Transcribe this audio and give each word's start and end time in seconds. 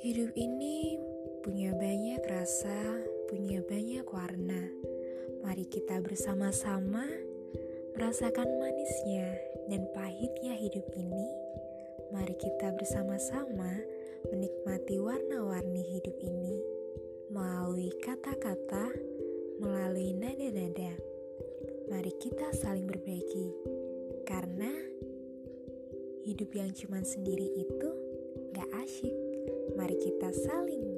Hidup 0.00 0.32
ini 0.32 0.96
punya 1.44 1.76
banyak 1.76 2.24
rasa, 2.24 3.04
punya 3.28 3.60
banyak 3.60 4.08
warna. 4.08 4.72
Mari 5.44 5.68
kita 5.68 6.00
bersama-sama 6.00 7.04
merasakan 7.92 8.48
manisnya 8.56 9.28
dan 9.68 9.84
pahitnya 9.92 10.56
hidup 10.56 10.88
ini. 10.96 11.28
Mari 12.16 12.32
kita 12.32 12.72
bersama-sama 12.80 13.76
menikmati 14.32 14.96
warna-warni 14.96 15.84
hidup 15.84 16.16
ini 16.24 16.64
melalui 17.28 17.92
kata-kata, 18.00 18.88
melalui 19.60 20.16
nada-nada. 20.16 20.96
Mari 21.92 22.16
kita 22.16 22.56
saling 22.56 22.88
berbagi, 22.88 23.52
karena 24.24 24.72
hidup 26.24 26.48
yang 26.56 26.72
cuma 26.72 27.04
sendiri 27.04 27.52
itu 27.52 27.88
gak 28.56 28.70
asyik. 28.80 29.19
Mari 29.80 29.96
kita 29.96 30.28
saling 30.28 30.89